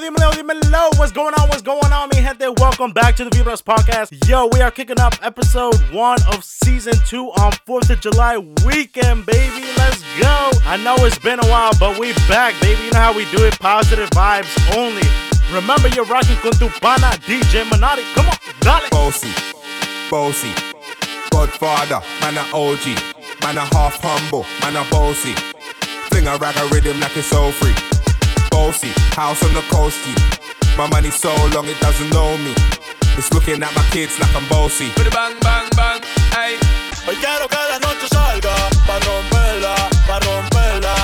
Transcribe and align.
dímelo, 0.00 0.30
dímelo, 0.30 0.60
dímelo. 0.60 0.98
What's 0.98 1.12
going 1.12 1.34
on? 1.34 1.48
What's 1.48 1.62
going 1.62 1.92
on, 1.92 2.08
mi 2.08 2.22
gente? 2.22 2.48
Welcome 2.58 2.92
back 2.92 3.16
to 3.16 3.24
the 3.24 3.30
Vibras 3.30 3.62
Podcast. 3.62 4.12
Yo, 4.28 4.48
we 4.52 4.60
are 4.60 4.70
kicking 4.70 5.00
up 5.00 5.14
episode 5.22 5.74
one 5.92 6.18
of 6.32 6.44
season 6.44 6.94
two 7.06 7.30
on 7.32 7.52
4th 7.66 7.90
of 7.90 8.00
July 8.00 8.38
weekend, 8.64 9.26
baby. 9.26 9.66
Let's 9.76 10.02
go. 10.18 10.50
I 10.64 10.78
know 10.82 10.94
it's 11.04 11.18
been 11.18 11.40
a 11.40 11.46
while, 11.46 11.72
but 11.78 11.98
we 11.98 12.12
back, 12.28 12.58
baby. 12.62 12.84
You 12.84 12.90
know 12.92 13.00
how 13.00 13.16
we 13.16 13.24
do 13.36 13.44
it. 13.44 13.58
Positive 13.58 14.08
vibes 14.10 14.76
only. 14.76 15.06
Remember, 15.52 15.88
you're 15.88 16.06
rocking 16.06 16.36
con 16.36 16.52
tu 16.52 16.68
pana, 16.80 17.10
DJ 17.26 17.68
Minotti. 17.68 18.04
Come 18.14 18.28
on, 18.28 18.38
dale. 18.60 18.88
Bossy, 18.90 19.32
bossy, 20.10 20.52
Godfather, 21.30 22.00
man 22.20 22.38
a 22.38 22.44
OG, 22.56 22.86
man 23.42 23.58
a 23.58 23.66
half 23.74 24.00
humble, 24.00 24.46
man 24.62 24.76
a 24.76 24.88
bossy. 24.90 25.34
Fling 26.08 26.28
a 26.28 26.36
rag 26.36 26.56
a 26.56 26.66
rhythm 26.68 26.98
like 27.00 27.16
it's 27.16 27.26
so 27.26 27.50
free. 27.52 28.01
Bossy, 28.52 28.92
house 29.16 29.42
on 29.42 29.52
the 29.54 29.64
coasty. 29.72 30.12
My 30.76 30.86
money 30.88 31.10
so 31.10 31.32
long 31.54 31.66
it 31.66 31.80
doesn't 31.80 32.10
know 32.10 32.36
me. 32.44 32.52
It's 33.16 33.32
looking 33.32 33.62
at 33.62 33.72
my 33.74 33.84
kids 33.90 34.18
like 34.20 34.34
I'm 34.36 34.46
bossy. 34.48 34.92
Bang, 35.10 35.36
bang, 35.40 35.68
bang, 35.74 36.00
ay. 36.36 36.60
Hoy 37.06 37.16
quiero 37.16 37.48
que 37.48 37.56
la 37.56 37.78
noche 37.80 38.06
salga 38.08 38.54
pa' 38.86 39.00
romperla, 39.00 39.74
pa' 40.06 40.20
romperla. 40.20 40.94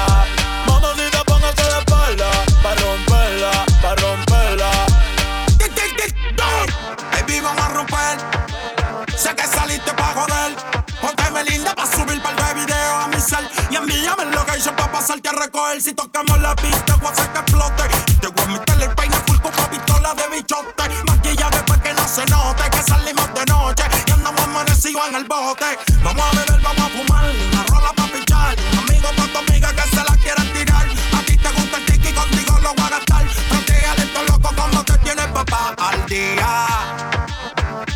Mamacita, 0.66 1.24
póngase 1.24 1.64
de 1.72 1.78
espalda 1.78 2.30
pa' 2.62 2.74
romperla, 2.76 3.52
pa' 3.82 3.94
romperla. 3.96 4.70
Baby, 7.12 7.40
vamos 7.40 7.64
a 7.64 7.68
romper. 7.70 8.18
Sé 9.16 9.34
que 9.34 9.46
saliste 9.46 9.92
pa' 9.94 10.12
joder. 10.14 10.54
Pónteme 11.00 11.44
linda 11.44 11.74
pa' 11.74 11.86
subir 11.86 12.20
par 12.22 12.37
envíame 13.88 14.22
el 14.24 14.30
location 14.30 14.76
pa' 14.76 14.90
pasarte 14.92 15.28
a 15.28 15.32
recoger. 15.32 15.80
Si 15.80 15.92
tocamos 15.94 16.38
la 16.40 16.54
pista, 16.56 16.96
voy 16.96 17.08
a 17.08 17.12
hacer 17.12 17.28
que 17.32 17.38
explote. 17.38 17.82
Te 18.20 18.28
voy 18.28 18.44
a 18.44 18.58
meter 18.58 18.82
el 18.82 18.94
peine 18.94 19.16
full 19.26 19.38
con 19.40 19.52
pistola 19.70 20.14
de 20.14 20.36
bichote. 20.36 20.84
Maquilla 21.06 21.48
después 21.50 21.80
que 21.80 21.94
no 21.94 22.08
se 22.08 22.24
note 22.26 22.70
que 22.70 22.82
salimos 22.82 23.34
de 23.34 23.44
noche. 23.46 23.84
Y 24.06 24.10
andamos 24.10 24.40
amanecidos 24.42 25.02
en 25.08 25.14
el 25.16 25.24
bote. 25.24 25.78
Vamos 26.02 26.24
a 26.24 26.30
beber, 26.36 26.60
vamos 26.62 26.82
a 26.82 26.88
fumar. 26.90 27.24
Una 27.52 27.62
rola 27.64 27.92
pa' 27.94 28.08
pichar. 28.12 28.56
Un 28.72 28.78
amigo 28.78 29.08
pa' 29.16 29.26
tu 29.32 29.38
amiga 29.38 29.72
que 29.72 29.82
se 29.82 30.04
la 30.04 30.16
quieran 30.22 30.52
tirar. 30.52 30.86
A 31.16 31.22
ti 31.22 31.36
te 31.36 31.50
gusta 31.50 31.76
el 31.78 31.86
tiki, 31.86 32.12
contigo 32.12 32.58
lo 32.62 32.74
voy 32.74 32.84
a 32.84 32.90
gastar. 32.90 33.26
Protégale 33.48 34.02
esto 34.02 34.22
loco 34.24 34.50
como 34.54 34.84
te 34.84 34.98
tiene 34.98 35.22
papá 35.28 35.74
al 35.78 36.06
día. 36.06 36.66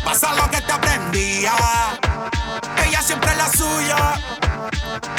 Pasa 0.03 0.33
lo 0.33 0.49
que 0.49 0.61
te 0.61 0.71
aprendía. 0.71 1.53
Ella 2.85 3.01
siempre 3.01 3.31
es 3.31 3.37
la 3.37 3.51
suya. 3.51 4.52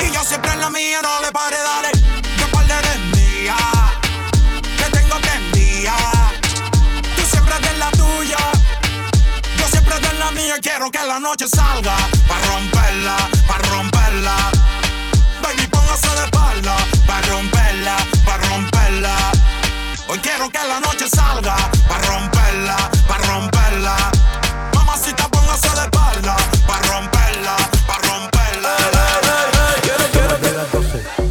Y 0.00 0.10
yo 0.10 0.24
siempre 0.24 0.52
en 0.52 0.60
la 0.60 0.70
mía. 0.70 1.00
No 1.02 1.20
le 1.20 1.30
pare, 1.30 1.56
dale. 1.58 1.90
Que 2.36 2.46
par 2.46 2.64
eres 2.64 2.98
mía. 3.14 3.56
Que 4.78 4.90
tengo 4.90 5.16
prendida. 5.20 5.94
Tú 7.16 7.22
siempre 7.30 7.54
eres 7.56 7.78
la 7.78 7.90
tuya. 7.90 8.38
Yo 9.58 9.68
siempre 9.68 9.96
eres 9.96 10.18
la 10.18 10.30
mía. 10.30 10.54
Quiero 10.62 10.90
que 10.90 11.04
la 11.04 11.18
noche 11.20 11.46
salga. 11.48 11.94
Pa' 12.26 12.38
romperla, 12.48 13.16
pa' 13.46 13.58
romperla. 13.68 14.34
Baby, 15.42 15.66
póngase 15.66 16.08
de 16.08 16.24
espalda. 16.24 16.76
Pa' 17.06 17.20
romperla, 17.22 17.96
pa' 18.24 18.38
romperla. 18.48 19.14
Hoy 20.08 20.18
quiero 20.20 20.48
que 20.48 20.58
la 20.66 20.80
noche 20.80 21.06
salga. 21.08 21.56
Pa' 21.86 21.98
romperla, 21.98 22.76
pa' 23.06 23.18
romperla. 23.18 23.96
Mamacita, 24.74 25.28
póngase 25.28 25.68
de 25.68 25.82
espalda. 25.82 26.36
Pa' 26.66 26.78
romperla. 26.88 27.73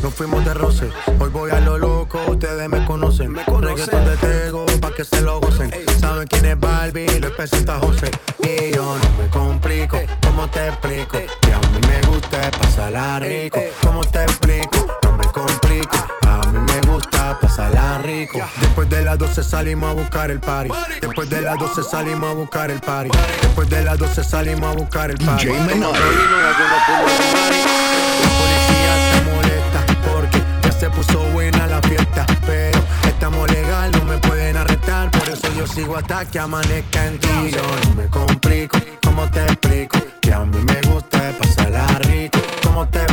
Nos 0.04 0.14
fuimos 0.14 0.44
de 0.44 0.54
roce. 0.54 0.90
Hoy 1.18 1.30
voy 1.30 1.50
a 1.52 1.62
lo 1.62 1.78
loco, 1.78 2.20
ustedes 2.28 2.68
me 2.68 2.86
conocen. 2.86 3.32
Me 3.32 3.44
Reggaeton 3.44 4.06
de 4.06 4.18
Tego, 4.18 4.66
pa' 4.82 4.94
que 4.94 5.06
se 5.06 5.22
lo 5.22 5.40
gocen. 5.40 5.72
Saben 6.00 6.28
quién 6.28 6.46
es 6.46 6.60
Barbie, 6.60 7.20
lo 7.22 7.34
presenta 7.34 7.80
José. 7.80 8.12
Y 8.40 8.76
yo 8.76 8.98
no 8.98 9.24
me 9.24 9.30
complico, 9.30 9.98
¿cómo 10.22 10.50
te 10.50 10.68
explico? 10.68 11.18
Que 11.42 11.54
a 11.54 11.60
mí 11.60 11.80
me 11.88 12.02
gusta 12.10 12.52
pasarla 12.52 13.20
rico. 13.20 13.62
¿Cómo 13.82 14.04
te 14.04 14.24
explico? 14.24 14.86
No 15.04 15.14
me 15.14 15.26
complico. 15.26 15.96
A 16.28 16.48
mí 16.52 16.60
me 16.60 16.92
gusta 16.92 17.40
pasarla 17.40 18.00
rico. 18.00 18.40
Después 18.60 18.90
de 18.90 19.06
las 19.06 19.18
12 19.18 19.42
salimos 19.42 19.90
a 19.90 19.94
buscar 19.94 20.32
el 20.32 20.42
party. 20.42 20.70
Después 21.00 21.30
de 21.30 21.42
las 21.42 21.58
12 21.58 21.82
salimos 21.82 22.30
a 22.30 22.34
buscar 22.34 22.70
el 22.70 22.82
party. 22.82 23.10
Después 23.42 23.70
de 23.70 23.84
las 23.84 23.98
12 23.98 24.24
salimos 24.26 24.76
a 24.76 24.78
buscar 24.78 25.12
el 25.12 25.18
party. 25.18 25.48
Hasta 35.96 36.26
que 36.26 36.40
amanezca 36.40 37.08
en 37.08 37.20
ti. 37.20 37.28
Yo 37.52 37.62
no 37.62 37.96
me 37.96 38.08
complico, 38.08 38.78
¿cómo 39.04 39.30
te 39.30 39.44
explico? 39.44 39.98
Que 40.22 40.34
a 40.34 40.40
mí 40.40 40.58
me 40.60 40.82
gusta 40.90 41.34
pasarla 41.40 41.86
rico. 42.00 42.40
¿Cómo 42.64 42.88
te 42.88 43.13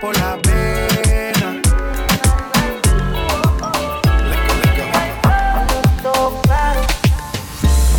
por 0.00 0.16
la 0.18 0.36
vena. 0.36 1.60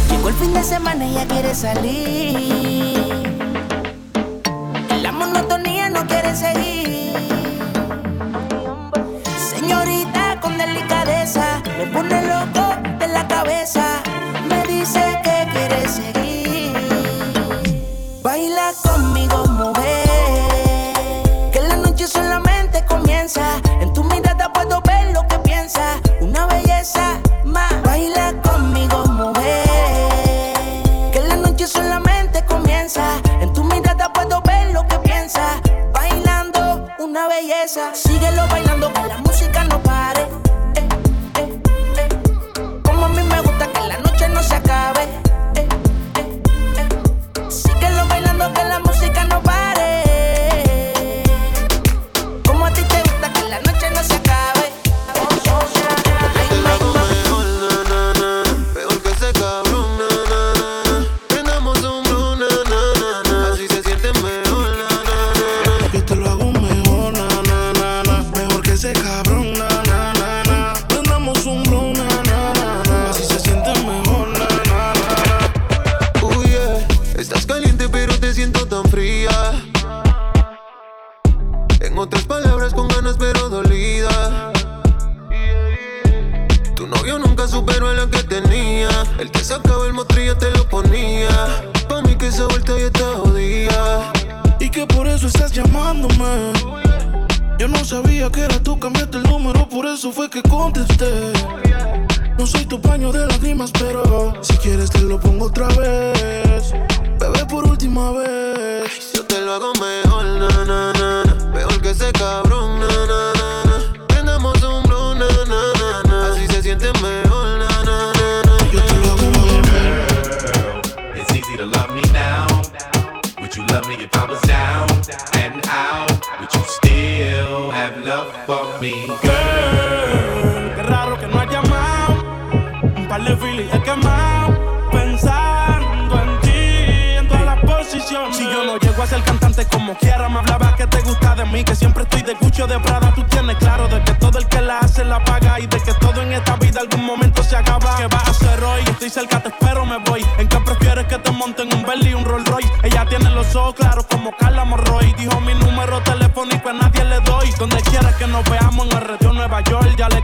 Llegó 0.09 0.30
el 0.30 0.36
fin 0.36 0.53
de 0.53 0.63
semana 0.63 1.06
y 1.06 1.12
ella 1.12 1.27
quiere 1.27 1.53
salir. 1.53 3.38
La 5.01 5.12
monotonía 5.12 5.89
no 5.89 6.07
quiere 6.07 6.36
seguir. 6.36 7.13
Señorita 9.38 10.39
con 10.42 10.57
delicadeza, 10.57 11.62
me 11.77 11.86
pone 11.88 12.21
loco 12.25 12.75
de 13.00 13.07
la 13.09 13.27
cabeza. 13.27 14.01
Me 14.50 14.65
dice 14.65 15.19
que 15.24 15.48
quiere 15.51 15.88
seguir. 15.88 16.20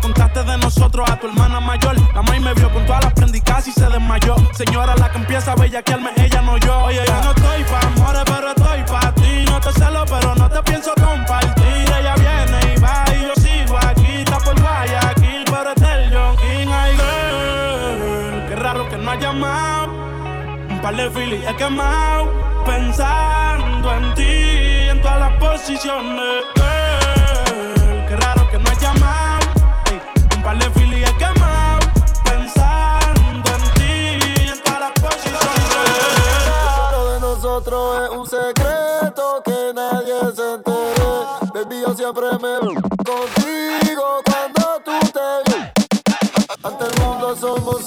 Contaste 0.01 0.43
de 0.43 0.57
nosotros 0.57 1.09
a 1.09 1.19
tu 1.19 1.27
hermana 1.27 1.59
mayor. 1.59 1.95
La 2.13 2.21
maíz 2.21 2.41
me 2.41 2.53
vio 2.53 2.71
con 2.71 2.85
todas 2.85 3.03
las 3.03 3.13
prendicas 3.13 3.67
y 3.67 3.71
se 3.71 3.87
desmayó. 3.87 4.35
Señora, 4.53 4.95
la 4.95 5.09
que 5.11 5.17
empieza 5.17 5.51
a 5.51 5.55
bellaquearme, 5.55 6.11
ella 6.17 6.41
no 6.41 6.57
yo. 6.57 6.79
Oye, 6.85 7.01
yo 7.05 7.21
no 7.23 7.31
estoy 7.31 7.63
pa' 7.63 7.87
amores, 7.87 8.23
pero 8.25 8.49
estoy 8.49 8.83
pa' 8.83 9.11
ti. 9.15 9.45
No 9.45 9.59
te 9.59 9.71
celo, 9.73 10.05
pero 10.05 10.35
no 10.35 10.49
te 10.49 10.63
pienso 10.63 10.93
compartir. 10.95 11.65
Ella 11.99 12.15
viene 12.15 12.73
y 12.75 12.79
va 12.79 13.05
y 13.15 13.21
yo 13.21 13.33
sigo 13.35 13.77
aquí. 13.77 14.17
Está 14.17 14.37
por 14.39 14.59
Guayaquil, 14.59 15.43
pero 15.45 15.71
es 15.75 15.81
el 15.81 16.13
John 16.13 16.35
King. 16.37 16.67
Qué 18.49 18.55
raro 18.55 18.89
que 18.89 18.97
no 18.97 19.11
haya 19.11 19.21
llamado. 19.21 19.87
Un 20.69 20.79
par 20.81 20.95
de 20.95 21.09
filis 21.11 21.45
he 21.47 21.55
quemado. 21.55 22.31
Pensando 22.65 23.93
en 23.95 24.13
ti, 24.15 24.89
en 24.89 25.01
todas 25.01 25.19
las 25.19 25.33
posiciones. 25.33 26.43
nosotros 37.57 38.03
es 38.03 38.09
un 38.15 38.27
secreto 38.27 39.41
que 39.43 39.73
nadie 39.73 40.13
se 40.35 40.53
entere. 40.53 41.25
Baby, 41.55 41.81
yo 41.81 41.95
siempre 41.95 42.27
me 42.33 42.59
contigo 42.59 44.21
cuando 44.25 44.81
tú 44.85 44.91
te 45.11 45.51
ves. 45.51 45.71
Ante 46.61 46.85
el 46.85 47.01
mundo 47.01 47.35
somos 47.35 47.86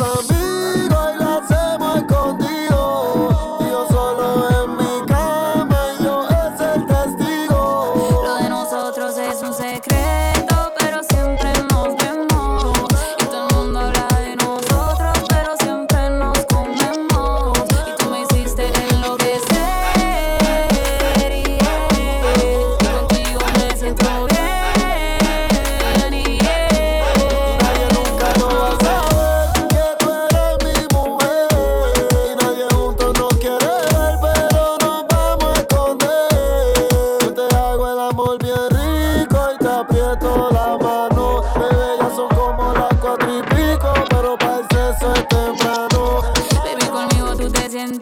gente 47.87 47.99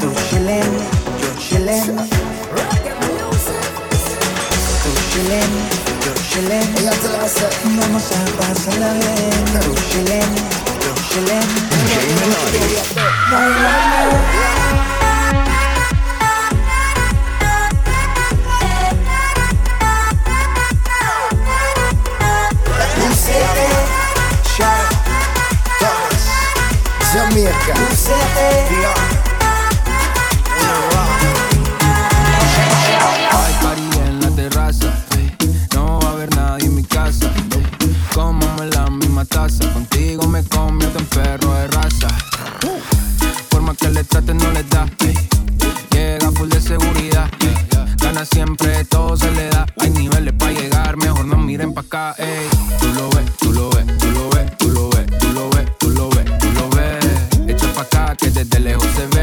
Through 0.00 0.16
chillin', 0.28 0.72
you're 1.20 1.36
chillin'. 1.44 1.90
Through 4.82 5.00
chillin', 5.10 5.54
you're 6.04 6.20
chillin'. 6.30 6.68
Ella 6.78 6.92
te 6.92 7.08
la 7.08 7.18
hace. 7.24 7.46
Vamos 7.64 8.06
a 8.12 8.20
pasarla 8.38 8.90
bien. 8.92 9.44
Chillin', 9.90 10.34
you're 10.82 10.98
chillin'. 11.08 11.48
Jay 11.88 12.08
Melody. 12.20 12.64
Jamaica. 27.14 27.74
Lucete. 27.78 28.46
VR. 28.70 29.23
Siempre, 48.22 48.84
todo 48.84 49.16
se 49.16 49.30
le 49.32 49.48
da. 49.48 49.66
Hay 49.78 49.90
niveles 49.90 50.32
para 50.34 50.52
llegar, 50.52 50.96
mejor 50.96 51.26
no 51.26 51.36
miren 51.36 51.74
pa' 51.74 51.82
acá. 51.82 52.14
ey. 52.16 52.48
Tú 52.80 52.86
lo 52.94 53.10
ves, 53.10 53.36
tú 53.38 53.52
lo 53.52 53.70
ves, 53.70 53.98
tú 53.98 54.10
lo 54.10 54.30
ves, 54.30 54.56
tú 54.56 54.68
lo 54.70 54.88
ves, 54.90 55.18
tú 55.18 55.28
lo 55.32 55.50
ves, 55.50 55.66
tú 55.78 55.90
lo 55.90 56.08
ves, 56.10 56.38
tú 56.38 56.52
lo 56.52 56.70
ves. 56.70 57.48
Echa 57.48 57.72
pa' 57.74 57.82
acá 57.82 58.16
que 58.16 58.30
desde 58.30 58.60
lejos 58.60 58.86
se 58.96 59.06
ve. 59.08 59.13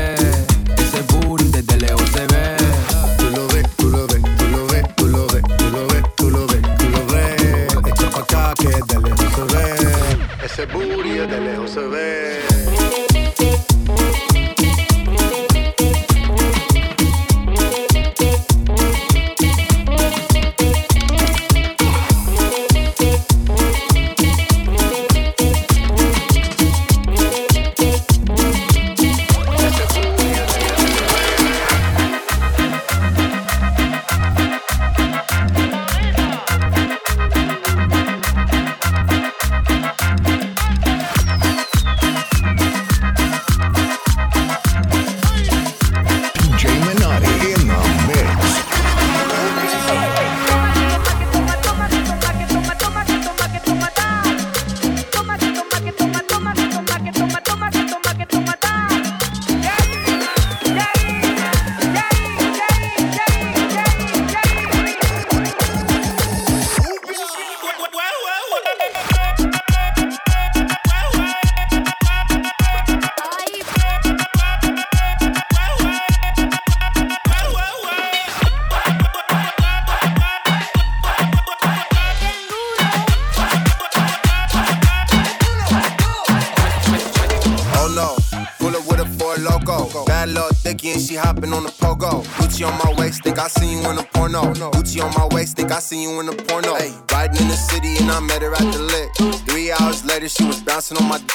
Bad 90.22 90.30
little 90.30 90.50
thicky 90.50 90.92
and 90.92 91.02
she 91.02 91.16
hopping 91.16 91.52
on 91.52 91.64
the 91.64 91.70
pogo. 91.70 92.24
Gucci 92.38 92.64
on 92.64 92.78
my 92.78 92.94
waist, 93.02 93.24
think 93.24 93.40
I 93.40 93.48
see 93.48 93.72
you 93.72 93.80
in 93.90 93.98
a 93.98 94.04
porno. 94.04 94.54
Gucci 94.54 95.04
on 95.04 95.12
my 95.16 95.28
waist, 95.36 95.56
think 95.58 95.72
I 95.72 95.80
see 95.80 96.04
you 96.04 96.20
in 96.20 96.30
a 96.30 96.32
porno. 96.32 96.76
Ay, 96.76 96.94
riding 97.12 97.42
in 97.42 97.48
the 97.48 97.56
city 97.56 97.98
and 97.98 98.12
I 98.12 98.20
met 98.20 98.44
her 98.44 98.54
at 98.54 98.72
the 98.72 98.78
lick. 98.78 99.10
Three 99.50 99.72
hours 99.72 100.06
later, 100.06 100.30
she 100.30 100.44
was 100.46 100.62
bouncing 100.62 100.98
on 100.98 101.10
my 101.10 101.18
d- 101.18 101.26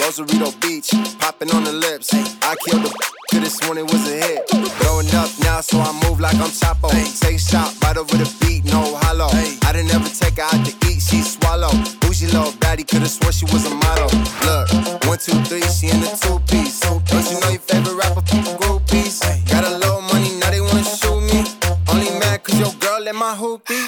Rosarito 0.00 0.52
Beach, 0.60 0.90
popping 1.18 1.50
on 1.52 1.64
the 1.64 1.72
lips. 1.72 2.12
I 2.14 2.54
killed 2.66 2.84
the 2.84 2.90
to 3.34 3.40
this 3.40 3.58
it 3.58 3.82
was 3.90 4.06
a 4.06 4.14
hit. 4.14 4.46
Growing 4.78 5.10
up 5.14 5.30
now, 5.40 5.60
so 5.60 5.80
I 5.80 5.90
move 6.06 6.20
like 6.20 6.36
I'm 6.36 6.52
Chapo. 6.54 6.90
Take 7.20 7.40
shot 7.40 7.74
right 7.82 7.96
over 7.96 8.16
the 8.16 8.28
beat, 8.40 8.64
no 8.64 8.94
hollow. 9.02 9.28
I 9.66 9.72
didn't 9.72 9.92
ever 9.94 10.08
take 10.08 10.36
her 10.36 10.46
out 10.46 10.64
to 10.66 10.72
eat, 10.86 11.00
she 11.00 11.22
swallow. 11.22 11.70
Bougie 12.00 12.26
little 12.26 12.52
baddie, 12.62 12.86
could've 12.86 13.10
swore 13.10 13.32
she 13.32 13.44
was 13.46 13.66
a 13.66 13.74
model. 13.74 14.10
Look, 14.46 14.70
one, 15.10 15.18
two, 15.18 15.34
three, 15.48 15.66
she 15.66 15.90
in 15.90 16.00
the 16.00 16.10
two 16.22 16.38
piece. 16.46 16.80
Don't 16.80 17.26
you 17.30 17.40
know 17.40 17.50
your 17.50 17.64
favorite 17.64 17.96
rapper, 17.96 18.22
groupies? 18.60 19.18
Got 19.50 19.64
a 19.64 19.72
little 19.78 20.02
money, 20.12 20.30
now 20.38 20.50
they 20.50 20.60
wanna 20.60 20.84
shoot 20.84 21.20
me. 21.26 21.42
Only 21.88 22.10
mad 22.20 22.44
cause 22.44 22.60
your 22.60 22.72
girl 22.78 23.00
let 23.00 23.14
my 23.14 23.34
hoop 23.34 23.66
be. 23.66 23.80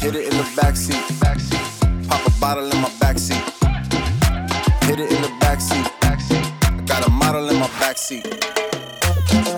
Hit 0.00 0.16
it 0.16 0.32
in 0.32 0.36
the 0.36 0.46
backseat. 0.58 1.04
Pop 2.08 2.26
a 2.26 2.30
bottle 2.40 2.64
in 2.64 2.80
my 2.80 2.88
backseat. 2.98 3.43
Hit 4.94 5.10
it 5.10 5.16
in 5.16 5.22
the 5.22 5.28
backseat. 5.40 5.90
I 6.78 6.82
got 6.82 7.04
a 7.04 7.10
model 7.10 7.50
in 7.50 7.58
my 7.58 7.66
backseat. 7.66 8.22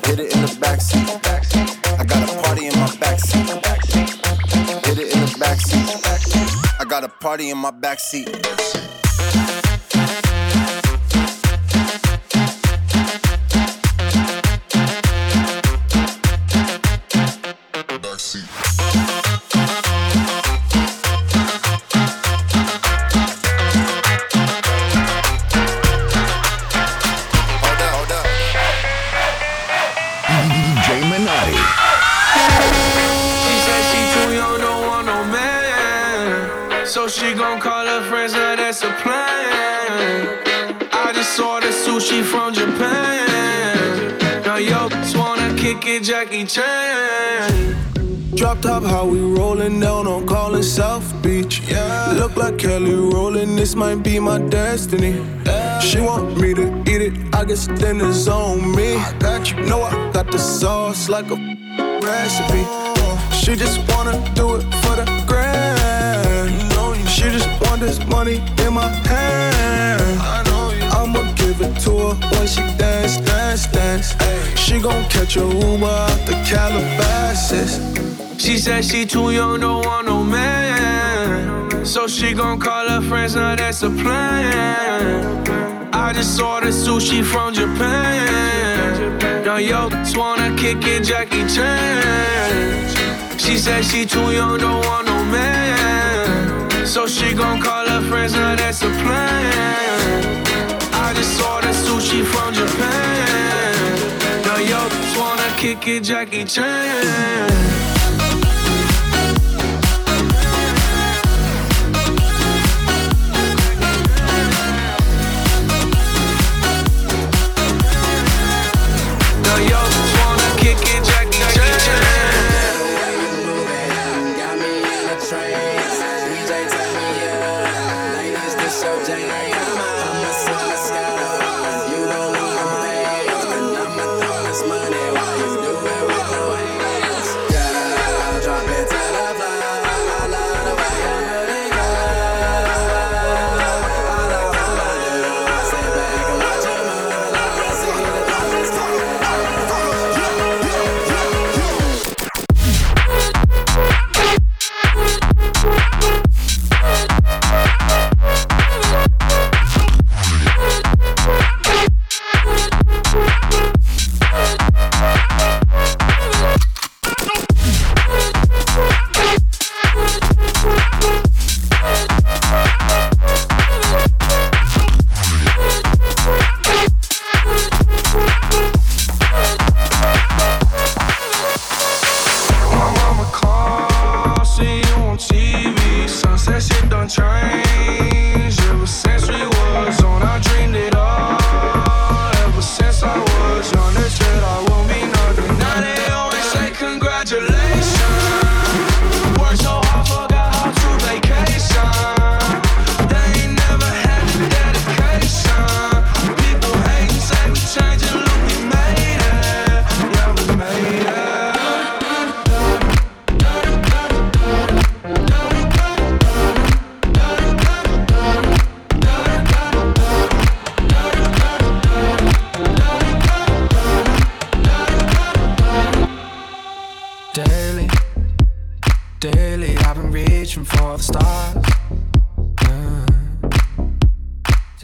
Hit 0.06 0.18
it 0.18 0.34
in 0.34 0.40
the 0.40 0.48
backseat. 0.58 2.00
I 2.00 2.04
got 2.04 2.22
a 2.26 2.42
party 2.42 2.68
in 2.68 2.78
my 2.80 2.86
backseat. 2.86 3.44
Hit 4.86 4.98
it 4.98 5.14
in 5.14 5.20
the 5.20 5.26
backseat. 5.38 6.80
I 6.80 6.84
got 6.86 7.04
a 7.04 7.08
party 7.08 7.50
in 7.50 7.58
my 7.58 7.70
backseat. 7.70 9.65
Kick 45.66 45.86
it, 45.86 46.02
Jackie 46.04 46.44
Chan. 46.44 47.74
Drop 48.36 48.60
top, 48.60 48.84
how 48.84 49.04
we 49.04 49.18
rollin' 49.18 49.80
down 49.80 50.06
on 50.06 50.24
Collin 50.26 50.62
South 50.62 51.08
Beach. 51.22 51.60
Yeah. 51.68 52.12
Look 52.12 52.36
like 52.36 52.56
Kelly 52.58 52.94
rollin', 52.94 53.56
this 53.56 53.74
might 53.74 54.02
be 54.02 54.20
my 54.20 54.38
destiny. 54.38 55.14
She 55.80 56.00
want 56.00 56.38
me 56.40 56.54
to 56.54 56.66
eat 56.82 57.02
it, 57.08 57.34
I 57.34 57.44
guess 57.44 57.66
then 57.66 58.00
it's 58.00 58.28
on 58.28 58.76
me. 58.76 58.94
I 58.96 59.12
got 59.18 59.50
you, 59.50 59.56
know 59.66 59.82
I 59.82 60.12
got 60.12 60.30
the 60.30 60.38
sauce 60.38 61.08
like 61.08 61.28
a 61.30 61.36
recipe. 62.02 62.62
Oh. 62.66 63.40
She 63.42 63.56
just 63.56 63.78
wanna 63.90 64.16
do 64.34 64.56
it 64.56 64.62
for 64.82 64.94
the 65.00 65.06
grand. 65.26 67.08
She 67.08 67.24
just 67.24 67.48
want 67.62 67.80
this 67.80 67.98
money 68.06 68.36
in 68.64 68.72
my 68.74 68.88
hand. 69.08 70.45
Give 71.58 71.68
it 71.70 71.80
to 71.84 71.90
her 71.90 72.36
when 72.36 72.46
she 72.46 72.60
dance, 72.76 73.16
dance, 73.18 73.66
dance. 73.68 74.14
She 74.60 74.78
gon' 74.78 75.08
catch 75.08 75.36
a 75.36 75.40
Uber 75.40 75.86
out 75.86 76.26
the 76.26 76.34
Calabasas. 76.44 77.80
She 78.38 78.58
said 78.58 78.84
she 78.84 79.06
too 79.06 79.30
young, 79.30 79.60
don't 79.60 79.86
want 79.86 80.06
no 80.06 80.22
man. 80.22 81.86
So 81.86 82.06
she 82.08 82.34
gon' 82.34 82.60
call 82.60 82.88
her 82.88 83.00
friends, 83.00 83.36
now 83.36 83.56
that's 83.56 83.82
a 83.82 83.88
plan. 83.88 85.48
I 85.94 86.12
just 86.12 86.38
ordered 86.40 86.74
sushi 86.74 87.24
from 87.24 87.54
Japan. 87.54 89.44
Now 89.44 89.56
yo, 89.56 89.88
wanna 90.14 90.54
kick 90.58 90.84
it, 90.86 91.04
Jackie 91.04 91.46
Chan. 91.46 93.38
She 93.38 93.56
said 93.56 93.82
she 93.82 94.04
too 94.04 94.30
young, 94.32 94.58
don't 94.58 94.84
want 94.84 95.06
no 95.06 95.24
man. 95.24 96.86
So 96.86 97.06
she 97.06 97.32
gon' 97.32 97.62
call 97.62 97.88
her 97.88 98.02
friends, 98.10 98.34
now 98.34 98.56
that's 98.56 98.82
a 98.82 98.90
plan. 98.90 100.45
Just 101.26 101.42
ordered 101.42 101.74
sushi 101.74 102.24
from 102.24 102.54
Japan. 102.54 103.98
Now 104.44 104.58
yo, 104.58 104.88
just 104.88 105.18
wanna 105.18 105.48
kick 105.56 105.88
it, 105.88 106.04
Jackie 106.04 106.44
Chan. 106.44 107.85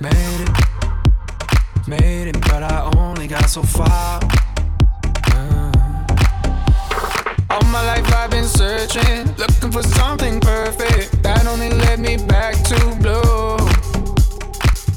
Made 0.03 0.11
it, 0.11 0.51
made 1.87 2.27
it, 2.27 2.41
but 2.41 2.65
I 2.65 2.91
only 2.97 3.29
got 3.29 3.49
so 3.49 3.63
far. 3.63 4.19
Yeah. 5.29 5.71
All 7.49 7.63
my 7.67 7.87
life 7.87 8.13
I've 8.13 8.29
been 8.29 8.47
searching, 8.47 9.33
looking 9.37 9.71
for 9.71 9.85
something 9.85 10.41
perfect 10.41 11.23
that 11.23 11.47
only 11.47 11.71
led 11.71 12.01
me 12.01 12.17
back 12.17 12.57
to 12.65 12.79
blue. 13.01 13.59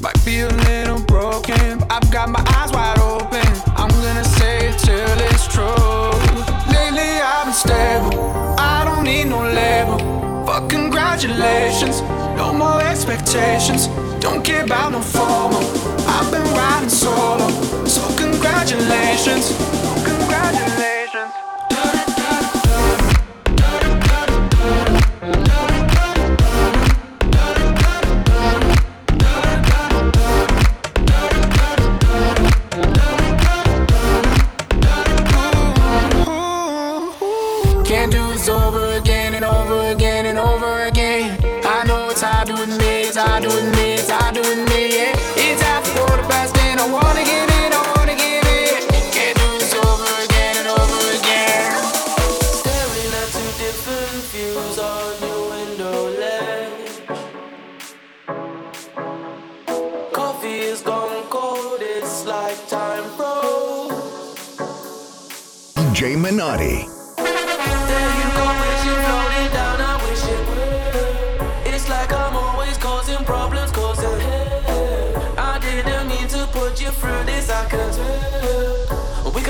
Might 0.00 0.18
be 0.24 0.40
a 0.40 0.48
little 0.66 0.98
broken, 1.04 1.84
I've 1.88 2.10
got 2.10 2.28
my 2.28 2.42
eyes 2.56 2.72
wide 2.72 2.98
open. 2.98 3.46
I'm 3.76 3.90
gonna 4.02 4.24
say 4.24 4.70
it 4.70 4.78
till 4.80 5.20
it's 5.30 5.46
true. 5.46 6.10
Lately 6.74 7.20
I've 7.22 7.44
been 7.44 7.54
stable, 7.54 8.58
I 8.58 8.82
don't 8.84 9.04
need 9.04 9.26
no 9.26 9.42
label. 9.44 9.98
But 10.44 10.68
congratulations, 10.68 12.00
no 12.36 12.52
more 12.52 12.80
expectations. 12.82 13.88
Don't 14.26 14.44
care 14.44 14.64
about 14.64 14.90
no 14.90 15.00
formal. 15.00 15.62
I've 16.08 16.28
been 16.32 16.42
riding 16.52 16.88
solo, 16.88 17.48
so 17.84 18.02
congratulations, 18.18 19.56
congratulations. 20.04 20.95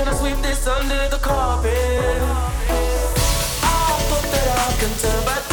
Gonna 0.09 0.19
sweep 0.19 0.41
this 0.41 0.67
under 0.67 1.09
the 1.09 1.17
carpet. 1.17 1.71
I 3.63 3.99
hope 4.09 4.23
that 4.31 4.47
I 4.57 4.79
can 4.79 4.91
turn 4.99 5.25
back 5.25 5.46